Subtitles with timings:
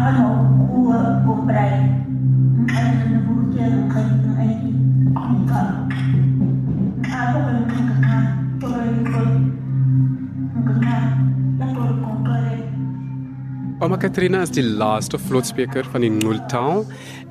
[0.00, 0.14] gaan
[0.68, 1.72] hoe oprei.
[2.66, 4.72] En dan moet je geen eentje
[5.14, 5.66] aangaan.
[5.66, 5.73] Ako
[13.84, 16.86] Oma Katrina is die laaste vlotspreker van die Nultaal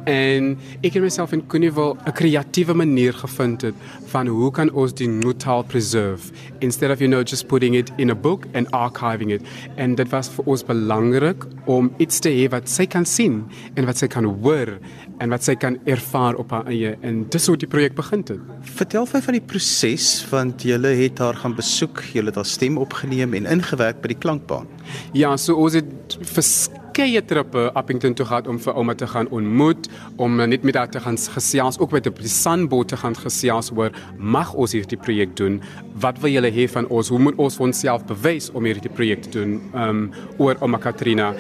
[0.06, 0.52] en
[0.84, 3.74] ek het myself in Kunival 'n kreatiewe manier gevind het
[4.12, 8.12] van hoe kan ons die Nultaal preserve instead of you know just putting it in
[8.12, 9.42] a book and archiving it
[9.78, 13.44] en dit was vir ons belangrik om iets te hê wat sy kan sien
[13.76, 14.78] en wat sy kan hoor
[15.20, 18.40] en wat sy kan ervaar op haar eie en dis hoe die projek begin het.
[18.78, 22.78] Vertel vir van die proses want julle het haar gaan besoek, julle het haar stem
[22.82, 24.68] opgeneem en ingewerk by die klankbaan.
[25.16, 29.88] Ja, so ons het verskeie trippe Appington toe gehad om vir ouma te gaan ontmoet,
[30.22, 33.72] om net met haar te gaan gesels, ook met op die Sanboot te gaan gesels
[33.74, 35.62] oor mag ons hierdie projek doen?
[36.04, 37.10] Wat wil julle hê van ons?
[37.10, 39.58] Hoe moet ons onsself bewys om hierdie projek te doen?
[39.74, 40.04] Um
[40.38, 41.32] oor ouma Katrina.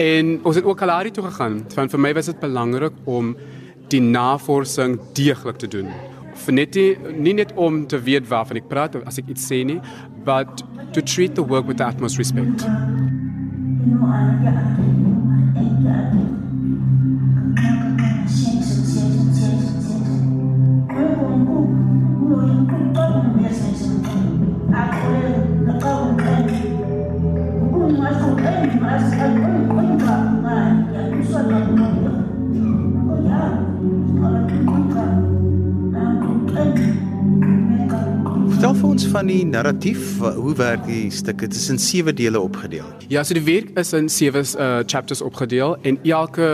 [0.00, 1.60] En ons het ook Kalahari toe gegaan.
[1.74, 3.34] Van vir my was dit belangrik om
[3.92, 5.90] die navorsing deeglik te doen.
[6.46, 9.60] Vir net nie, nie net om te weet waarvan ek praat as ek iets sê
[9.68, 9.80] nie,
[10.24, 10.64] but
[10.96, 12.64] to treat the work with the utmost respect.
[13.88, 15.10] No anga adiyo,
[15.58, 16.42] adiyo adiyo.
[38.92, 41.38] Ons van die narratief, hoe werk die stuk?
[41.40, 42.84] Dit is in sewe dele opgedeel.
[43.08, 46.48] Ja, so die werk is in sewe uh, chapters opgedeel en elke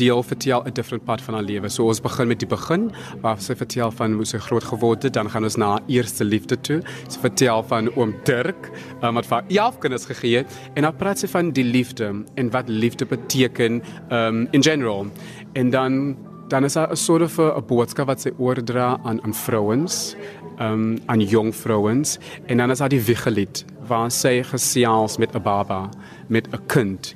[0.00, 1.68] deel vertel 'n different part van haar lewe.
[1.68, 2.88] So ons begin met die begin
[3.20, 6.24] waar sy vertel van hoe sy groot geword het, dan gaan ons na haar eerste
[6.24, 6.80] liefde toe.
[7.08, 8.70] Sy vertel van oom Dirk
[9.02, 12.24] um, wat vir haar 11 kinders gegee het en dan praat sy van die liefde
[12.34, 15.06] en wat liefde beteken um, in general.
[15.52, 16.16] En dan
[16.52, 20.16] dan is daar 'n soort van 'n boodskap wat sy oordra aan aan vrouens,
[20.60, 25.42] um, aan jong vrouens en dan is daar die wiegelied waar sy gesels met 'n
[25.42, 25.88] baba,
[26.28, 27.14] met 'n kind.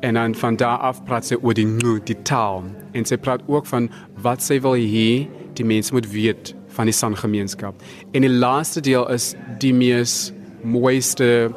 [0.00, 3.40] En dan van daar af praat sy oor die nu, die taal en sy praat
[3.46, 3.90] ook van
[4.22, 7.74] wat sy wil hê die mense moet weet van die sangemeenskap.
[8.12, 11.50] En die laaste deel is die mees mooiste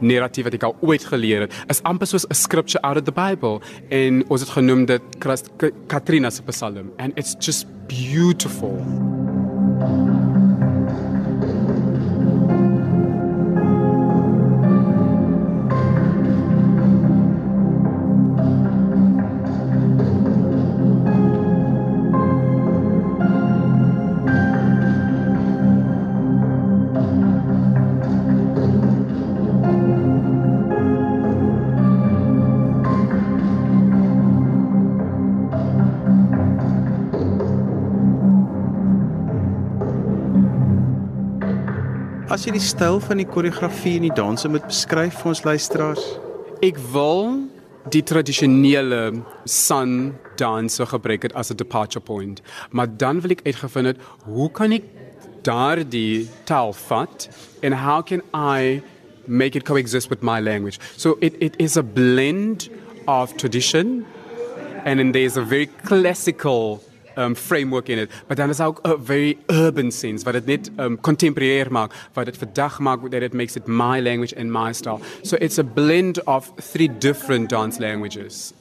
[0.00, 1.52] narratief wat ek al ooit geleer het.
[1.68, 5.50] Is amper soos 'n scripture out of the Bible en ons het genoem dit Christ-
[5.86, 8.76] Katrina se Psalm and it's just beautiful.
[42.36, 46.02] As jy die styl van die koreografie en die danse moet beskryf vir ons luisteraars.
[46.66, 47.46] Ek wil
[47.94, 49.94] die tradisionele sun
[50.36, 52.42] danse gebruik het as 'n departure point.
[52.76, 53.96] Maar dan wil ek uitgevind het
[54.28, 54.84] hoe kan ek
[55.48, 57.28] daardie taal vat
[57.62, 58.82] and how can I
[59.26, 60.78] make it coexist with my language.
[60.96, 62.68] So it it is a blend
[63.06, 64.04] of tradition
[64.84, 66.82] and then there's a very classical
[67.16, 68.10] um, framework in it.
[68.26, 72.24] But dan is ook 'n very urban sense wat dit net um, contemporary maak, wat
[72.24, 75.00] dit vandag maak that it makes it my language and my style.
[75.22, 78.52] So it's a blend of three different dance languages.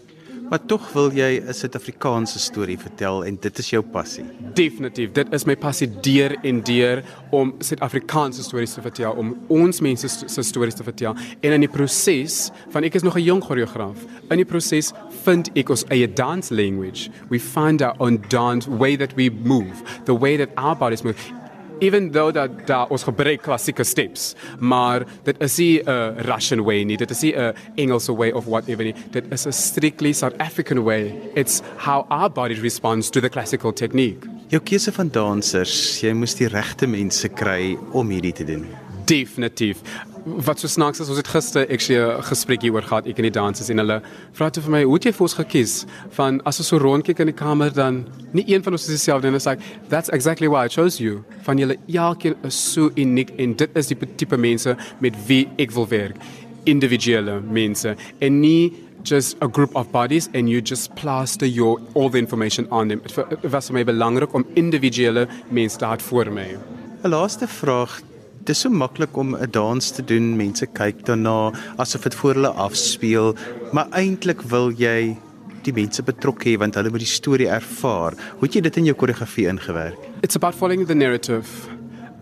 [0.50, 4.24] Maar tog wil jy 'n Suid-Afrikaanse storie vertel en dit is jou passie.
[4.54, 9.80] Definitief, dit is my passie deur en deur om Suid-Afrikaanse stories te vertel, om ons
[9.80, 11.16] mense se stories te vertel.
[11.40, 13.98] En in die proses, van ek is nog 'n jong choreograaf,
[14.30, 14.92] in die proses
[15.24, 17.10] vind ek ons eie dance language.
[17.30, 21.45] We find our own dance way that we move, the way that our bodies move.
[21.80, 26.84] Even though dat daar ons gebruik klassieke steps, maar dit is nie 'n Russian way
[26.84, 28.96] nie, dit is nie 'n Engelse way of whatever nie.
[29.12, 31.14] Dit is a strictly South African way.
[31.36, 34.28] It's how our body responds to the classical technique.
[34.48, 38.85] Jou keuse van dansers, jy moes die regte mense kry om hierdie te doen.
[39.06, 39.82] Definitief.
[40.26, 43.32] Wat so snaaks is, ons het gister actually 'n gesprek hieroor gehad ek en die
[43.32, 44.02] dansers en hulle
[44.34, 47.20] vra toe vir my, "Hoe het jy vir ons gekies?" Van as ons so rondkyk
[47.20, 50.48] in die kamer dan nie een van ons is dieselfde en is like, "That's exactly
[50.48, 54.38] why I chose you." Van julle elkeen is so uniek en dit is die tipe
[54.38, 56.16] mense met wie ek wil werk.
[56.64, 58.74] Individuele mense en nie
[59.04, 63.02] just a group of bodies and you just plaster your all the information on them.
[63.02, 66.58] Dit was vir my belangrik om individuele mense te hê voor my.
[67.04, 68.02] 'n Laaste vraag.
[68.46, 70.36] Dit is so maklik om 'n dans te doen.
[70.38, 73.36] Mense kyk daarna asof dit voor hulle afspeel,
[73.72, 75.18] maar eintlik wil jy
[75.64, 78.14] die mense betrokke hê want hulle moet die storie ervaar.
[78.38, 79.98] Hoe het jy dit in jou koreografie ingewerk?
[80.22, 81.48] It's about following the narrative.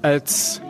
[0.04, 0.62] It's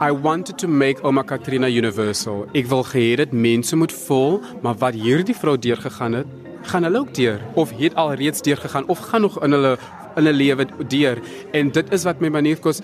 [0.00, 2.46] I wanted to make Oma Katrina universal.
[2.52, 6.26] Ek wil gehê dit mense moet voel, maar wat hierdie vrou deurgegaan het,
[6.62, 9.78] gaan hulle ook deur of het al reeds deurgegaan of gaan nog in hulle
[10.16, 11.18] in 'n lewe deur.
[11.52, 12.80] En dit is wat my manier kos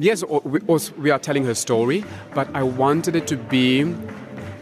[0.00, 0.60] Yes, we,
[0.96, 2.04] we are telling her story,
[2.34, 3.82] but I wanted it to be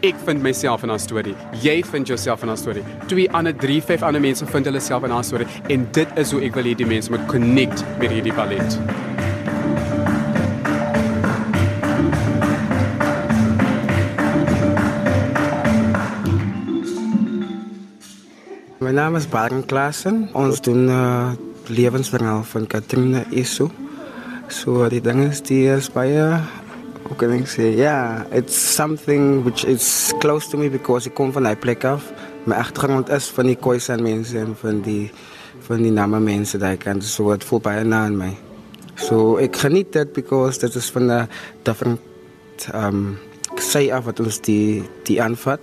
[0.03, 1.33] ek vind myself in haar storie.
[1.63, 2.83] Jy vind jouself in haar storie.
[3.07, 6.35] Twee ander 3, 5 ander mense vind hulle self in haar storie en dit is
[6.35, 8.79] hoe ek wil hê die mense moet connect met hierdie ballet.
[18.83, 20.25] My naam is Baron Klaasen.
[20.35, 21.31] Ons doen uh,
[21.71, 23.71] lewensverhaal van Katrina Isu.
[24.49, 26.23] So die ding is die is baie
[27.05, 27.67] hoe kan ek sê?
[27.77, 32.09] Ja, it's something which is close to me because ek kom van 'n plek af.
[32.45, 35.11] My agtergrond is van die Khoisan mense en van die
[35.67, 37.03] van die Nama mense daai kant.
[37.03, 38.33] So wat voel baie na aan my.
[38.95, 41.27] So ek geniet dit because dit is van 'n
[41.63, 42.01] different
[42.73, 43.17] um
[43.55, 45.59] sê af wat ons die die aanvat.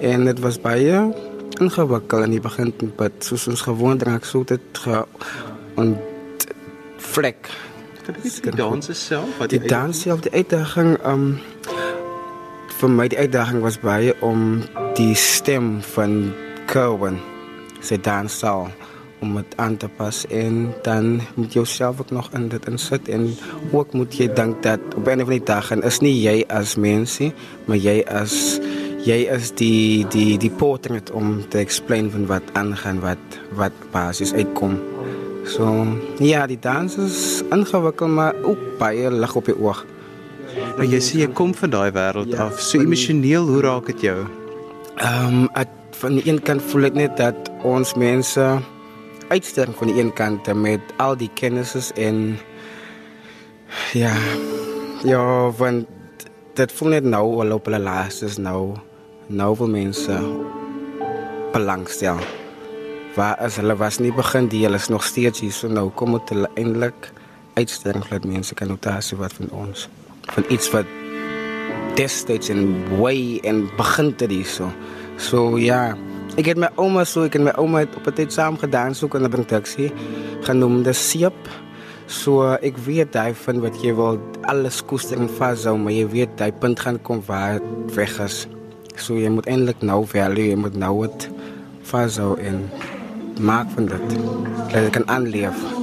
[0.00, 1.14] En dit was baie
[1.60, 5.04] ingewikkeld in die begin met soos ons gewoond raak so dit ge
[5.76, 5.98] en
[6.96, 7.50] vlek
[8.08, 11.38] die dans self wat die dans self die uitdaging um
[12.80, 14.62] vir my die uitdaging was baie om
[14.96, 16.32] die stem van
[16.66, 17.18] Kerwin
[17.80, 18.70] se danssal
[19.20, 23.08] om dit aan te pas en dan moet jy jouself ook nog in dit insit
[23.08, 23.28] en
[23.72, 26.76] ook moet jy dink dat op 'n of ander dag en is nie jy as
[26.76, 27.32] mensie
[27.64, 28.60] maar jy as
[29.04, 34.32] jy is die die die portret om te explain van wat aangaan wat wat basies
[34.32, 34.78] uitkom
[35.48, 35.86] So
[36.18, 39.84] ja, die dans is ingewikkeld maar ook baie lig op die oog.
[40.76, 42.60] Maar jy sê jy kom van daai wêreld ja, af.
[42.60, 44.18] So emosioneel, hoe raak dit jou?
[45.00, 45.68] Ehm um,
[46.00, 48.44] van die een kant voel ek net dat ons mense
[49.28, 52.38] uitsterk van die een kant met al die kennises en
[53.92, 54.14] ja,
[55.04, 55.22] ja,
[55.60, 55.86] want
[56.56, 58.74] dit voel net nou al op hulle laaste is nou
[59.28, 60.20] nou vir mense
[61.52, 62.16] belangstel.
[62.16, 62.39] Ja
[63.16, 66.18] waar as hulle was nie begin die hulle is nog steeds hier so nou kom
[66.18, 67.12] dit eintlik
[67.54, 69.88] uitstelling dat mense kan notasie wat van ons
[70.34, 70.86] van iets wat
[71.98, 74.70] destyds en way en begin dit hier so.
[75.20, 75.96] So ja
[76.38, 78.94] ek het my ouma so ek en my ouma het op 'n tyd saam gedaan
[78.94, 79.92] so kan 'n taxi
[80.42, 81.40] genoem die seep.
[82.06, 86.38] So ek weet daai van wat jy wil alles koester en vashou maar jy weet
[86.38, 87.60] daai punt gaan kom waar
[87.94, 88.46] weg is.
[88.96, 91.28] So jy moet eintlik nou value jy moet nou wat
[91.82, 92.70] vashou en
[93.40, 94.18] maak van dit.
[94.72, 95.80] Dat ik kan aanleef.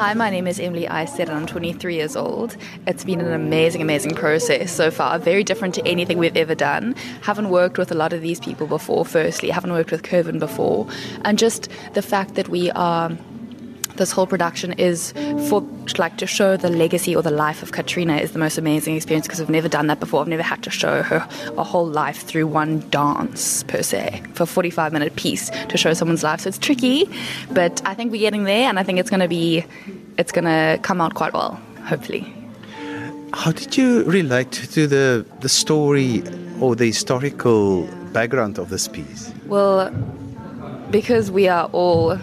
[0.00, 2.56] Hi, my name is Emily Istead and I'm 23 years old.
[2.86, 6.94] It's been an amazing, amazing process so far, very different to anything we've ever done.
[7.20, 10.88] Haven't worked with a lot of these people before, firstly, haven't worked with Curvin before.
[11.26, 13.10] And just the fact that we are
[13.96, 15.12] this whole production is
[15.48, 15.62] for
[15.98, 19.26] like to show the legacy or the life of Katrina is the most amazing experience
[19.26, 20.20] because I've never done that before.
[20.20, 24.44] I've never had to show her a whole life through one dance per se for
[24.44, 26.40] a 45 minute piece to show someone's life.
[26.40, 27.08] So it's tricky,
[27.52, 29.64] but I think we're getting there and I think it's going to be
[30.16, 32.32] it's going to come out quite well, hopefully.
[33.32, 36.22] How did you relate to the the story
[36.60, 39.32] or the historical background of this piece?
[39.46, 39.90] Well,
[40.90, 42.18] because we are all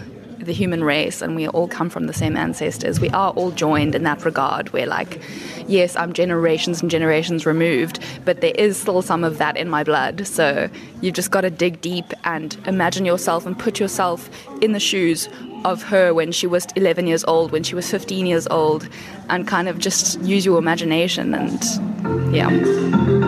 [0.48, 2.98] the human race and we all come from the same ancestors.
[2.98, 4.72] We are all joined in that regard.
[4.72, 5.20] We're like,
[5.68, 9.84] yes, I'm generations and generations removed, but there is still some of that in my
[9.84, 10.26] blood.
[10.26, 10.68] So
[11.00, 14.28] you've just got to dig deep and imagine yourself and put yourself
[14.60, 15.28] in the shoes
[15.64, 18.88] of her when she was 11 years old, when she was 15 years old,
[19.28, 23.27] and kind of just use your imagination and yeah.